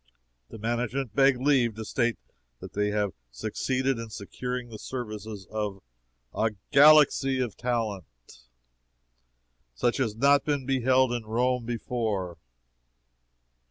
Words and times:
The 0.49 0.57
management 0.57 1.13
beg 1.15 1.39
leave 1.39 1.75
to 1.75 1.85
state 1.85 2.17
that 2.59 2.73
they 2.73 2.89
have 2.89 3.13
succeeded 3.29 3.99
in 3.99 4.09
securing 4.09 4.69
the 4.69 4.79
services 4.79 5.45
of 5.51 5.83
a 6.33 6.55
GALAXY 6.71 7.39
OF 7.39 7.55
TALENT! 7.55 8.05
such 9.75 9.99
as 9.99 10.13
has 10.13 10.15
not 10.15 10.43
been 10.43 10.65
beheld 10.65 11.11
in 11.13 11.27
Rome 11.27 11.65
before. 11.65 12.39